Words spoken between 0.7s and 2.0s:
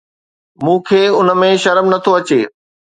کي ان ۾ شرم نه